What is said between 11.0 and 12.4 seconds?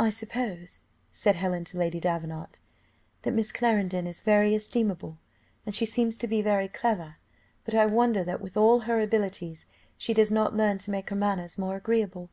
her manners more agreeable."